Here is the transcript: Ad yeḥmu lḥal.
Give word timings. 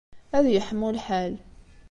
Ad 0.37 0.45
yeḥmu 0.53 0.89
lḥal. 0.97 1.33